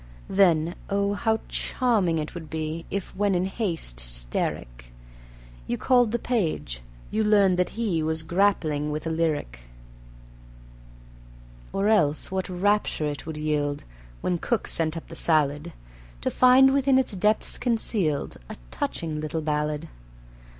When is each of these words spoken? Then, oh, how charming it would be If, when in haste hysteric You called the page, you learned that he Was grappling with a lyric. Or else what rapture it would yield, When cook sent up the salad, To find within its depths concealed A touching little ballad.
Then, 0.31 0.73
oh, 0.89 1.13
how 1.13 1.41
charming 1.47 2.17
it 2.17 2.33
would 2.33 2.49
be 2.49 2.85
If, 2.89 3.15
when 3.15 3.35
in 3.35 3.45
haste 3.45 4.01
hysteric 4.01 4.91
You 5.67 5.77
called 5.77 6.09
the 6.11 6.17
page, 6.17 6.81
you 7.11 7.23
learned 7.23 7.59
that 7.59 7.77
he 7.77 8.01
Was 8.01 8.23
grappling 8.23 8.89
with 8.89 9.05
a 9.05 9.11
lyric. 9.11 9.59
Or 11.71 11.87
else 11.87 12.31
what 12.31 12.49
rapture 12.49 13.05
it 13.05 13.27
would 13.27 13.37
yield, 13.37 13.83
When 14.21 14.39
cook 14.39 14.65
sent 14.67 14.97
up 14.97 15.07
the 15.07 15.13
salad, 15.15 15.71
To 16.21 16.31
find 16.31 16.73
within 16.73 16.97
its 16.97 17.15
depths 17.15 17.59
concealed 17.59 18.37
A 18.49 18.55
touching 18.71 19.19
little 19.21 19.41
ballad. 19.41 19.87